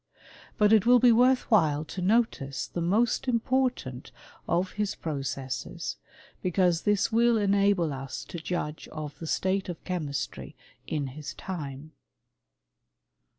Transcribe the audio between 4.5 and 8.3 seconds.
his processes, because this will enable us